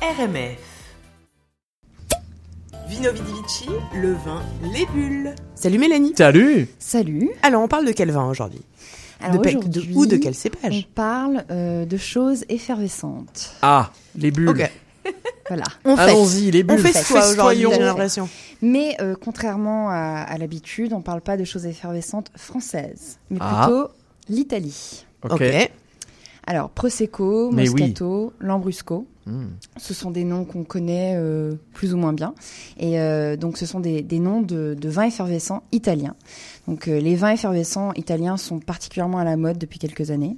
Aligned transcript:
RMF. 0.00 0.58
Vino 2.88 3.12
Vidi 3.12 3.32
Vici, 3.42 3.68
le 3.94 4.12
vin, 4.12 4.42
les 4.72 4.86
bulles. 4.86 5.34
Salut 5.54 5.78
Mélanie. 5.78 6.14
Salut 6.16 6.68
Salut. 6.78 7.30
Alors, 7.42 7.62
on 7.62 7.68
parle 7.68 7.84
de 7.86 7.92
quel 7.92 8.10
vin 8.10 8.28
aujourd'hui? 8.28 8.62
Alors 9.20 9.40
de, 9.42 9.48
aujourd'hui, 9.48 9.92
Ou 9.96 10.06
de 10.06 10.16
quel 10.16 10.30
on 10.30 10.34
cépage 10.34 10.88
parle 10.94 11.44
euh, 11.50 11.84
de 11.84 11.96
choses 11.96 12.44
effervescentes. 12.48 13.50
Ah, 13.62 13.90
les 14.16 14.30
bulles. 14.30 14.48
Ok. 14.50 14.70
Voilà. 15.48 15.64
On 15.86 15.96
fait. 15.96 16.02
Allons-y, 16.02 16.50
les 16.50 16.62
On 16.62 16.66
bulles. 16.66 16.80
fait 16.86 17.04
quoi 17.10 17.26
aujourd'hui, 17.30 17.64
j'ai 17.72 17.78
l'impression? 17.78 18.28
Mais 18.60 18.96
euh, 19.00 19.14
contrairement 19.18 19.88
à, 19.88 19.94
à 20.28 20.36
l'habitude, 20.36 20.92
on 20.92 21.00
parle 21.00 21.22
pas 21.22 21.38
de 21.38 21.44
choses 21.44 21.64
effervescentes 21.64 22.30
françaises, 22.36 23.18
mais 23.30 23.38
Ah. 23.40 23.64
plutôt 23.66 23.88
l'Italie. 24.28 25.06
Ok. 25.24 25.32
Ok. 25.40 25.70
Alors 26.48 26.70
Prosecco, 26.70 27.50
oui. 27.50 27.68
Moscato, 27.68 28.32
Lambrusco, 28.40 29.06
Hmm. 29.28 29.48
ce 29.76 29.92
sont 29.92 30.10
des 30.10 30.24
noms 30.24 30.46
qu'on 30.46 30.64
connaît 30.64 31.12
euh, 31.18 31.52
plus 31.74 31.92
ou 31.92 31.98
moins 31.98 32.14
bien. 32.14 32.34
Et 32.78 32.98
euh, 32.98 33.36
donc 33.36 33.58
ce 33.58 33.66
sont 33.66 33.78
des, 33.78 34.00
des 34.00 34.20
noms 34.20 34.40
de, 34.40 34.72
de 34.72 34.88
vins 34.88 35.02
effervescents 35.04 35.64
italiens. 35.70 36.14
Donc 36.66 36.88
euh, 36.88 36.98
les 36.98 37.14
vins 37.14 37.32
effervescents 37.32 37.92
italiens 37.92 38.38
sont 38.38 38.58
particulièrement 38.58 39.18
à 39.18 39.24
la 39.24 39.36
mode 39.36 39.58
depuis 39.58 39.78
quelques 39.78 40.10
années. 40.10 40.36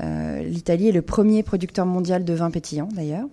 L'Italie 0.00 0.88
est 0.88 0.92
le 0.92 1.02
premier 1.02 1.42
producteur 1.42 1.84
mondial 1.84 2.24
de 2.24 2.32
vins 2.32 2.52
pétillants 2.52 2.88
d'ailleurs. 2.92 3.26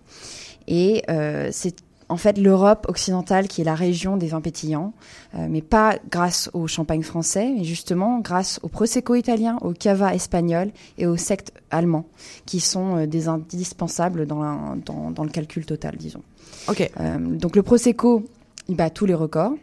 Et 0.67 1.03
c'est 1.51 1.75
en 2.09 2.17
fait 2.17 2.37
l'Europe 2.37 2.85
occidentale 2.87 3.47
qui 3.47 3.61
est 3.61 3.63
la 3.63 3.75
région 3.75 4.17
des 4.17 4.27
vins 4.27 4.41
pétillants, 4.41 4.93
euh, 5.35 5.47
mais 5.49 5.61
pas 5.61 5.97
grâce 6.11 6.49
au 6.53 6.67
champagne 6.67 7.01
français, 7.03 7.51
mais 7.57 7.63
justement 7.63 8.19
grâce 8.19 8.59
au 8.63 8.67
prosecco 8.67 9.15
italien, 9.15 9.57
au 9.61 9.71
cava 9.73 10.13
espagnol 10.13 10.71
et 10.97 11.07
au 11.07 11.17
sect 11.17 11.51
allemand, 11.71 12.05
qui 12.45 12.59
sont 12.59 12.97
euh, 12.97 13.05
des 13.07 13.27
indispensables 13.27 14.25
dans, 14.27 14.41
la- 14.41 14.75
dans, 14.85 15.11
dans 15.11 15.23
le 15.23 15.29
calcul 15.29 15.65
total, 15.65 15.95
disons. 15.97 16.21
Ok. 16.67 16.89
Euh, 16.99 17.17
donc 17.19 17.55
le 17.55 17.63
prosecco, 17.63 18.23
il 18.67 18.75
bat 18.75 18.89
tous 18.89 19.05
les 19.05 19.13
records. 19.15 19.53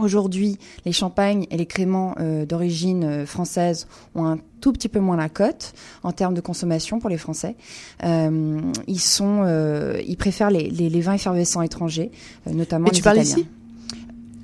Aujourd'hui, 0.00 0.58
les 0.84 0.92
champagnes 0.92 1.46
et 1.50 1.56
les 1.56 1.66
créments 1.66 2.14
euh, 2.18 2.46
d'origine 2.46 3.04
euh, 3.04 3.26
française 3.26 3.86
ont 4.14 4.24
un 4.24 4.38
tout 4.60 4.72
petit 4.72 4.88
peu 4.88 4.98
moins 5.00 5.16
la 5.16 5.28
cote 5.28 5.72
en 6.02 6.12
termes 6.12 6.34
de 6.34 6.40
consommation 6.40 6.98
pour 7.00 7.10
les 7.10 7.18
Français. 7.18 7.54
Euh, 8.04 8.60
ils 8.86 9.00
sont, 9.00 9.42
euh, 9.44 10.00
ils 10.06 10.16
préfèrent 10.16 10.50
les, 10.50 10.70
les, 10.70 10.88
les 10.88 11.00
vins 11.00 11.14
effervescents 11.14 11.62
étrangers, 11.62 12.10
notamment 12.46 12.86
Et 12.88 12.90
tu 12.90 12.96
les 12.96 13.02
parles 13.02 13.18
Italiens. 13.18 13.36
ici? 13.38 13.48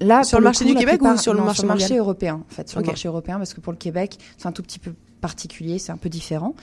Là, 0.01 0.25
Sur 0.25 0.39
le 0.41 0.45
marché 0.45 0.65
coup, 0.67 0.73
du 0.73 0.77
Québec 0.77 1.01
ou 1.01 1.17
sur 1.17 1.33
le 1.33 1.39
non, 1.39 1.47
marché 1.47 1.57
sur 1.61 1.65
le 1.65 1.69
marché 1.69 1.85
mondial? 1.85 1.99
européen 2.01 2.43
En 2.51 2.55
fait, 2.55 2.69
sur 2.69 2.81
le 2.81 2.87
marché 2.87 3.09
européen, 3.09 3.39
parce 3.39 3.55
que 3.55 3.61
pour 3.63 3.73
le 3.73 3.79
Québec, 3.79 4.19
c'est 4.37 4.47
un 4.47 4.53
tout 4.53 4.63
petit 4.63 4.79
peu 4.79 4.93
particulier, 5.23 5.79
c'est 5.79 5.91
un 5.91 5.97
peu 5.97 6.11
différent. 6.11 6.55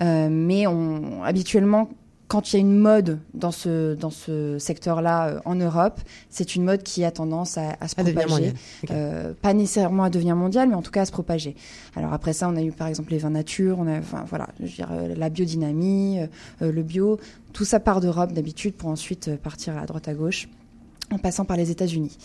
Euh, 0.00 0.28
mais 0.30 0.66
on, 0.66 1.22
habituellement, 1.22 1.90
quand 2.28 2.52
il 2.52 2.56
y 2.56 2.58
a 2.58 2.60
une 2.60 2.78
mode 2.78 3.18
dans 3.32 3.50
ce 3.50 3.94
dans 3.94 4.10
ce 4.10 4.58
secteur-là 4.58 5.28
euh, 5.28 5.40
en 5.46 5.54
Europe, 5.54 5.98
c'est 6.28 6.54
une 6.54 6.62
mode 6.62 6.82
qui 6.82 7.02
a 7.04 7.10
tendance 7.10 7.56
à, 7.56 7.76
à 7.80 7.88
se 7.88 7.98
À 7.98 8.04
propager. 8.04 8.52
Euh, 8.90 9.32
pas 9.40 9.54
nécessairement 9.54 10.04
à 10.04 10.10
devenir 10.10 10.36
mondial, 10.36 10.68
mais 10.68 10.74
en 10.74 10.82
tout 10.82 10.90
cas 10.90 11.02
à 11.02 11.04
se 11.06 11.10
propager. 11.10 11.56
Alors 11.96 12.12
après 12.12 12.34
ça, 12.34 12.48
on 12.48 12.56
a 12.56 12.62
eu 12.62 12.70
par 12.70 12.86
exemple 12.86 13.12
les 13.12 13.18
vins 13.18 13.30
nature, 13.30 13.78
on 13.78 13.86
a, 13.86 13.98
enfin 13.98 14.24
voilà, 14.28 14.48
je 14.60 14.66
veux 14.66 14.70
dire, 14.70 14.90
euh, 14.92 15.14
la 15.16 15.30
biodynamie, 15.30 16.20
euh, 16.60 16.70
le 16.70 16.82
bio, 16.82 17.18
tout 17.54 17.64
ça 17.64 17.80
part 17.80 18.00
d'Europe 18.00 18.32
d'habitude 18.32 18.74
pour 18.74 18.90
ensuite 18.90 19.34
partir 19.36 19.78
à 19.78 19.86
droite 19.86 20.06
à 20.06 20.14
gauche, 20.14 20.48
en 21.10 21.18
passant 21.18 21.46
par 21.46 21.56
les 21.56 21.70
États-Unis. 21.70 22.18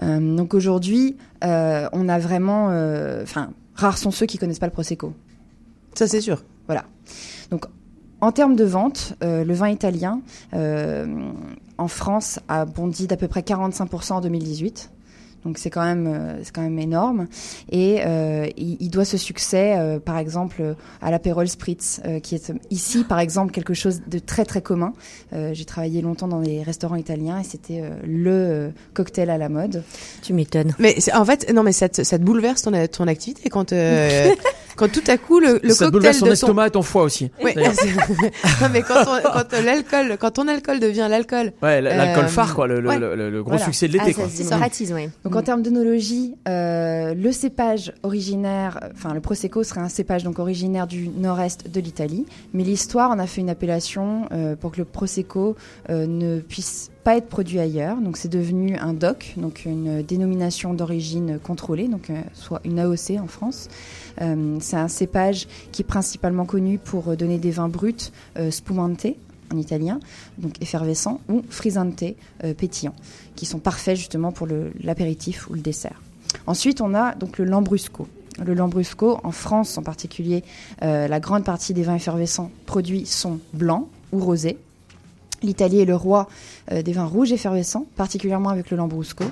Donc 0.00 0.54
aujourd'hui, 0.54 1.16
on 1.42 2.08
a 2.08 2.18
vraiment, 2.18 2.66
enfin, 3.22 3.50
rares 3.74 3.98
sont 3.98 4.12
ceux 4.12 4.26
qui 4.26 4.38
connaissent 4.38 4.60
pas 4.60 4.66
le 4.66 4.72
prosecco. 4.72 5.12
Ça, 5.94 6.06
c'est 6.06 6.20
sûr. 6.20 6.44
Voilà. 6.66 6.84
Donc, 7.50 7.66
en 8.22 8.32
termes 8.32 8.56
de 8.56 8.64
vente, 8.64 9.12
euh, 9.22 9.44
le 9.44 9.52
vin 9.52 9.68
italien 9.68 10.20
euh, 10.54 11.04
en 11.76 11.88
France 11.88 12.38
a 12.48 12.64
bondi 12.64 13.06
d'à 13.06 13.16
peu 13.18 13.28
près 13.28 13.40
45% 13.42 14.12
en 14.14 14.20
2018. 14.22 14.90
Donc 15.44 15.58
c'est 15.58 15.70
quand 15.70 15.82
même 15.84 16.06
euh, 16.06 16.38
c'est 16.44 16.52
quand 16.54 16.62
même 16.62 16.78
énorme 16.78 17.26
et 17.68 18.02
euh, 18.06 18.46
il, 18.56 18.76
il 18.78 18.90
doit 18.90 19.04
ce 19.04 19.16
succès 19.16 19.74
euh, 19.76 19.98
par 19.98 20.16
exemple 20.18 20.76
à 21.00 21.10
l'apérol 21.10 21.48
spritz 21.48 22.00
euh, 22.06 22.20
qui 22.20 22.36
est 22.36 22.52
ici 22.70 23.02
par 23.02 23.18
exemple 23.18 23.50
quelque 23.50 23.74
chose 23.74 24.02
de 24.06 24.20
très 24.20 24.44
très 24.44 24.62
commun. 24.62 24.92
Euh, 25.32 25.50
J'ai 25.52 25.64
travaillé 25.64 26.00
longtemps 26.00 26.28
dans 26.28 26.38
les 26.38 26.62
restaurants 26.62 26.94
italiens 26.94 27.40
et 27.40 27.42
c'était 27.44 27.80
euh, 27.82 27.90
le 28.06 28.72
cocktail 28.94 29.30
à 29.30 29.36
la 29.36 29.48
mode. 29.48 29.82
Tu 30.22 30.32
m'étonnes. 30.32 30.74
Mais 30.78 30.94
c'est- 31.00 31.12
en 31.12 31.24
fait, 31.24 31.52
non, 31.52 31.64
mais 31.64 31.72
ça 31.72 31.88
te, 31.88 32.04
ça 32.04 32.20
te 32.20 32.22
bouleverse 32.22 32.62
ton, 32.62 32.70
ton 32.86 33.08
activité 33.08 33.48
quand, 33.50 33.72
euh, 33.72 34.32
quand 34.76 34.90
tout 34.90 35.02
à 35.06 35.16
coup 35.18 35.40
le, 35.40 35.60
le 35.62 35.70
Ça 35.70 35.86
cocktail 35.86 35.90
bouleverse 35.90 36.18
ton 36.20 36.26
de 36.26 36.30
son 36.34 36.46
estomac 36.46 36.66
et 36.66 36.70
ton 36.70 36.82
foie 36.82 37.02
aussi. 37.02 37.30
Oui, 37.42 37.52
non, 37.56 38.68
mais 38.72 38.82
quand, 38.82 39.02
on- 39.06 39.22
quand 39.22 39.52
euh, 39.54 39.62
l'alcool, 39.62 40.16
quand 40.18 40.30
ton 40.32 40.48
alcool 40.48 40.80
devient 40.80 41.06
l'alcool, 41.10 41.52
Ouais, 41.62 41.80
l'alcool 41.80 42.24
Euh, 42.24 42.28
phare, 42.28 42.54
quoi, 42.54 42.66
le, 42.66 42.80
le- 42.80 42.88
ouais. 42.88 42.98
le- 42.98 43.14
le- 43.16 43.30
le 43.30 43.42
gros 43.42 43.50
Voilà. 43.52 43.64
succès 43.64 43.88
de 43.88 43.92
l'été, 43.94 44.10
Ah, 44.10 44.12
quoi. 44.14 44.24
ça 44.24 44.30
se 44.30 44.42
démocratise, 44.42 44.92
ouais. 44.92 45.10
Donc 45.24 45.36
en 45.36 45.42
termes 45.42 45.62
d'œnologie, 45.62 46.34
euh, 46.48 47.14
le 47.14 47.32
cépage 47.32 47.92
originaire, 48.02 48.78
enfin 48.94 49.12
le 49.14 49.20
prosecco 49.20 49.62
serait 49.64 49.80
un 49.80 49.88
cépage 49.88 50.22
donc 50.24 50.38
originaire 50.38 50.86
du 50.86 51.08
nord-est 51.08 51.68
de 51.70 51.80
l'Italie, 51.80 52.26
mais 52.54 52.62
l'histoire 52.62 53.10
en 53.10 53.18
a 53.18 53.26
fait 53.26 53.40
une 53.40 53.50
appellation 53.50 54.26
euh, 54.32 54.54
pour 54.56 54.70
que 54.72 54.78
le 54.78 54.84
prosecco 54.84 55.56
euh, 55.90 56.06
ne 56.06 56.38
puisse 56.40 56.90
pas 57.04 57.16
être 57.16 57.28
produit 57.28 57.58
ailleurs. 57.58 57.96
Donc 58.00 58.16
c'est 58.16 58.28
devenu 58.28 58.76
un 58.76 58.92
DOC, 58.92 59.34
donc 59.36 59.64
une 59.64 60.02
dénomination 60.02 60.74
d'origine 60.74 61.38
contrôlée, 61.42 61.88
donc 61.88 62.10
euh, 62.10 62.20
soit 62.34 62.60
une 62.64 62.78
AOC 62.78 63.18
en 63.20 63.26
France. 63.26 63.68
Euh, 64.20 64.56
c'est 64.60 64.76
un 64.76 64.88
cépage 64.88 65.46
qui 65.70 65.82
est 65.82 65.86
principalement 65.86 66.44
connu 66.44 66.78
pour 66.78 67.08
euh, 67.08 67.16
donner 67.16 67.38
des 67.38 67.50
vins 67.50 67.68
bruts 67.68 68.12
spumante 68.50 69.06
en 69.52 69.58
italien, 69.58 70.00
donc 70.38 70.60
effervescent, 70.62 71.20
ou 71.28 71.42
frisante 71.48 72.02
euh, 72.44 72.54
pétillant, 72.54 72.94
qui 73.36 73.46
sont 73.46 73.58
parfaits 73.58 73.96
justement 73.96 74.32
pour 74.32 74.48
l'apéritif 74.80 75.48
ou 75.50 75.54
le 75.54 75.60
dessert. 75.60 76.00
Ensuite, 76.46 76.80
on 76.80 76.94
a 76.94 77.14
donc 77.14 77.38
le 77.38 77.44
lambrusco. 77.44 78.08
Le 78.42 78.54
lambrusco, 78.54 79.20
en 79.22 79.30
France 79.30 79.76
en 79.76 79.82
particulier, 79.82 80.42
la 80.80 81.20
grande 81.20 81.44
partie 81.44 81.74
des 81.74 81.82
vins 81.82 81.96
effervescents 81.96 82.50
produits 82.64 83.04
sont 83.04 83.40
blancs 83.52 83.88
ou 84.10 84.20
rosés. 84.20 84.56
L'Italie 85.42 85.80
est 85.80 85.84
le 85.84 85.96
roi 85.96 86.28
euh, 86.70 86.82
des 86.82 86.92
vins 86.92 87.06
rouges 87.06 87.32
effervescents, 87.32 87.86
particulièrement 87.96 88.50
avec 88.50 88.70
le 88.70 88.76
lambrusco, 88.76 89.24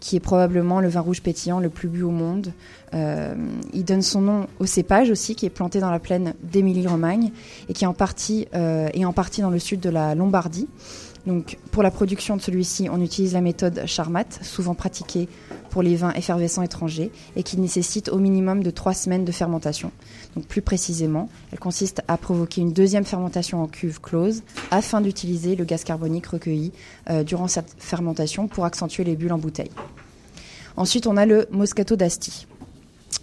qui 0.00 0.16
est 0.16 0.20
probablement 0.20 0.80
le 0.80 0.88
vin 0.88 1.00
rouge 1.00 1.22
pétillant 1.22 1.58
le 1.58 1.70
plus 1.70 1.88
bu 1.88 2.02
au 2.02 2.10
monde. 2.10 2.52
Euh, 2.94 3.34
il 3.72 3.84
donne 3.84 4.02
son 4.02 4.20
nom 4.20 4.46
au 4.58 4.66
cépage 4.66 5.10
aussi, 5.10 5.34
qui 5.34 5.46
est 5.46 5.50
planté 5.50 5.80
dans 5.80 5.90
la 5.90 5.98
plaine 5.98 6.34
d'Émilie-Romagne 6.42 7.30
et 7.68 7.72
qui 7.72 7.84
est 7.84 7.88
en 7.88 7.94
partie, 7.94 8.46
euh, 8.54 8.88
est 8.92 9.04
en 9.04 9.12
partie 9.12 9.40
dans 9.40 9.50
le 9.50 9.58
sud 9.58 9.80
de 9.80 9.90
la 9.90 10.14
Lombardie. 10.14 10.68
Donc, 11.26 11.58
pour 11.72 11.82
la 11.82 11.90
production 11.90 12.36
de 12.36 12.40
celui-ci, 12.40 12.88
on 12.90 13.00
utilise 13.00 13.32
la 13.32 13.40
méthode 13.40 13.82
Charmat, 13.86 14.24
souvent 14.42 14.74
pratiquée 14.74 15.28
pour 15.70 15.82
les 15.82 15.96
vins 15.96 16.12
effervescents 16.12 16.62
étrangers 16.62 17.10
et 17.34 17.42
qui 17.42 17.58
nécessite 17.58 18.08
au 18.08 18.18
minimum 18.18 18.62
de 18.62 18.70
trois 18.70 18.94
semaines 18.94 19.24
de 19.24 19.32
fermentation. 19.32 19.90
Donc, 20.36 20.46
plus 20.46 20.62
précisément, 20.62 21.28
elle 21.50 21.58
consiste 21.58 22.02
à 22.06 22.16
provoquer 22.16 22.60
une 22.60 22.72
deuxième 22.72 23.04
fermentation 23.04 23.60
en 23.60 23.66
cuve 23.66 24.00
close 24.00 24.42
afin 24.70 25.00
d'utiliser 25.00 25.56
le 25.56 25.64
gaz 25.64 25.82
carbonique 25.82 26.26
recueilli 26.26 26.72
euh, 27.10 27.24
durant 27.24 27.48
cette 27.48 27.74
fermentation 27.78 28.46
pour 28.46 28.64
accentuer 28.64 29.02
les 29.02 29.16
bulles 29.16 29.32
en 29.32 29.38
bouteille. 29.38 29.70
Ensuite, 30.76 31.06
on 31.08 31.16
a 31.16 31.26
le 31.26 31.46
Moscato 31.50 31.96
d'Asti, 31.96 32.46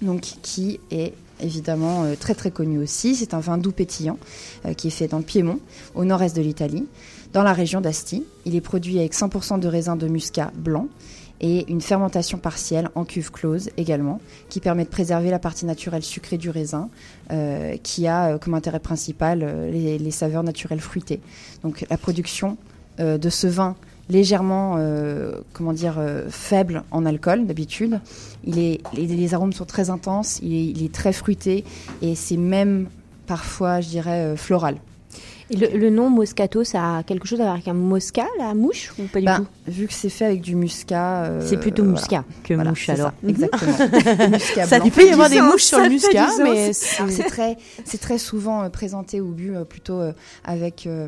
donc 0.01 0.21
qui 0.41 0.79
est 0.91 1.13
évidemment 1.43 2.03
euh, 2.03 2.15
très 2.19 2.33
très 2.33 2.51
connu 2.51 2.79
aussi. 2.79 3.15
C'est 3.15 3.33
un 3.33 3.39
vin 3.39 3.57
doux 3.57 3.71
pétillant 3.71 4.17
euh, 4.65 4.73
qui 4.73 4.87
est 4.87 4.91
fait 4.91 5.07
dans 5.07 5.17
le 5.17 5.23
Piémont, 5.23 5.59
au 5.95 6.05
nord-est 6.05 6.35
de 6.35 6.41
l'Italie, 6.41 6.87
dans 7.33 7.43
la 7.43 7.53
région 7.53 7.81
d'Asti. 7.81 8.25
Il 8.45 8.55
est 8.55 8.61
produit 8.61 8.99
avec 8.99 9.13
100% 9.13 9.59
de 9.59 9.67
raisin 9.67 9.95
de 9.95 10.07
muscat 10.07 10.51
blanc 10.55 10.87
et 11.41 11.69
une 11.69 11.81
fermentation 11.81 12.37
partielle 12.37 12.89
en 12.95 13.03
cuve 13.03 13.31
close 13.31 13.69
également, 13.75 14.21
qui 14.49 14.59
permet 14.59 14.85
de 14.85 14.89
préserver 14.89 15.29
la 15.29 15.39
partie 15.39 15.65
naturelle 15.65 16.03
sucrée 16.03 16.37
du 16.37 16.49
raisin, 16.49 16.89
euh, 17.31 17.75
qui 17.83 18.07
a 18.07 18.37
comme 18.37 18.53
intérêt 18.53 18.79
principal 18.79 19.69
les, 19.71 20.11
saveurs 20.11 20.43
naturelles 20.43 20.79
fruitées. 20.79 21.19
Donc 21.63 21.85
la 21.89 21.97
production 21.97 22.57
de 22.99 23.29
ce 23.29 23.47
vin 23.47 23.75
légèrement, 24.09 24.75
euh, 24.77 25.33
comment 25.53 25.73
dire, 25.73 25.95
euh, 25.97 26.25
faible 26.29 26.83
en 26.91 27.05
alcool 27.05 27.45
d'habitude. 27.45 27.99
Il 28.43 28.59
est, 28.59 28.81
les, 28.93 29.07
les 29.07 29.33
arômes 29.33 29.53
sont 29.53 29.65
très 29.65 29.89
intenses, 29.89 30.39
il 30.43 30.53
est, 30.53 30.65
il 30.65 30.83
est 30.85 30.93
très 30.93 31.13
fruité 31.13 31.63
et 32.01 32.15
c'est 32.15 32.37
même 32.37 32.87
parfois, 33.27 33.79
je 33.81 33.89
dirais, 33.89 34.19
euh, 34.25 34.35
floral. 34.35 34.75
Et 35.49 35.57
le, 35.57 35.77
le 35.77 35.89
nom 35.89 36.09
Moscato, 36.09 36.63
ça 36.63 36.97
a 36.97 37.03
quelque 37.03 37.27
chose 37.27 37.39
à 37.41 37.43
voir 37.43 37.53
avec 37.55 37.67
un 37.67 37.73
mosca, 37.73 38.25
la 38.39 38.53
mouche, 38.53 38.93
ou 38.97 39.03
pas 39.03 39.19
du 39.19 39.25
Ben, 39.25 39.39
tout? 39.39 39.47
vu 39.71 39.87
que 39.87 39.93
c'est 39.93 40.09
fait 40.09 40.25
avec 40.25 40.41
du 40.41 40.55
muscat. 40.55 41.25
euh, 41.25 41.41
C'est 41.45 41.57
plutôt 41.57 41.83
voilà. 41.83 41.99
muscat 41.99 42.23
que 42.43 42.53
Voilà, 42.53 42.69
mouche 42.71 42.85
c'est 42.85 42.93
alors. 42.93 43.11
ça, 43.21 43.27
exactement. 43.29 43.71
muscat 44.31 44.65
ça 44.65 44.79
blanc. 44.79 44.89
peut 44.89 45.05
y 45.05 45.09
avoir 45.11 45.29
des 45.29 45.41
mouches 45.41 45.63
sur 45.63 45.79
le 45.79 45.89
muscat, 45.89 46.27
mais 46.41 46.71
c'est- 46.73 47.23
très, 47.27 47.57
c'est 47.83 47.99
très 47.99 48.17
souvent 48.17 48.69
présenté 48.69 49.19
au 49.21 49.27
but 49.31 49.53
euh, 49.53 49.65
plutôt 49.65 49.99
avec, 50.45 50.87
euh, 50.87 51.07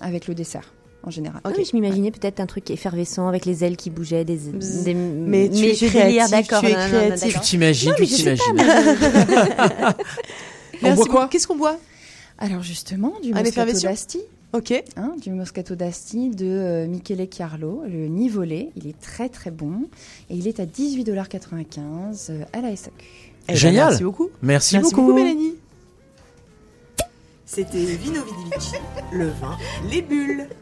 avec 0.00 0.26
le 0.28 0.34
dessert 0.34 0.72
en 1.04 1.10
général. 1.10 1.40
Ah 1.44 1.50
okay. 1.50 1.58
Oui, 1.58 1.68
je 1.70 1.76
m'imaginais 1.76 2.10
peut-être 2.10 2.40
un 2.40 2.46
truc 2.46 2.70
effervescent 2.70 3.28
avec 3.28 3.44
les 3.44 3.64
ailes 3.64 3.76
qui 3.76 3.90
bougeaient, 3.90 4.24
des, 4.24 4.36
des 4.36 4.94
mais 4.94 5.48
tu 5.48 5.64
es 5.64 5.74
créatif, 5.74 6.30
d'accord. 6.30 6.60
Tu 6.60 6.66
es 6.66 6.74
créatif, 6.74 7.34
tu 7.34 7.40
t'imagines, 7.40 7.94
tu 7.96 8.06
t'imagines. 8.06 8.56
On 10.82 10.94
boit 10.94 11.06
quoi? 11.06 11.28
Qu'est-ce 11.28 11.46
qu'on 11.46 11.56
boit? 11.56 11.78
Alors 12.38 12.62
justement, 12.62 13.12
du 13.22 13.32
ah, 13.34 13.42
moscato 13.42 13.80
d'Asti. 13.80 14.20
Ok. 14.52 14.84
Hein, 14.96 15.14
du 15.18 15.30
Moscato 15.30 15.74
d'Asti 15.74 16.28
de 16.28 16.44
euh, 16.44 16.86
Michele 16.86 17.26
Chiarlo, 17.30 17.84
le 17.88 18.06
Nivolé. 18.06 18.68
Il 18.76 18.86
est 18.86 19.00
très 19.00 19.30
très 19.30 19.50
bon 19.50 19.88
et 20.28 20.36
il 20.36 20.46
est 20.46 20.60
à 20.60 20.66
18,95$ 20.66 22.26
euh, 22.28 22.44
à 22.52 22.60
la 22.60 22.76
SAQ. 22.76 22.92
Eh 23.48 23.52
ben, 23.52 23.56
Génial. 23.56 23.88
Merci 23.88 24.04
beaucoup. 24.04 24.28
Merci, 24.42 24.78
beaucoup. 24.78 25.14
Mélanie. 25.14 25.54
C'était 27.46 27.84
Vino 27.84 28.20
Vidivici, 28.24 28.76
le 29.12 29.28
vin, 29.28 29.58
les 29.90 30.00
bulles. 30.00 30.48